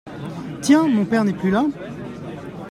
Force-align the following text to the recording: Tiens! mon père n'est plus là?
Tiens! 0.63 0.87
mon 0.89 1.05
père 1.05 1.25
n'est 1.25 1.33
plus 1.37 1.51
là? 1.51 1.63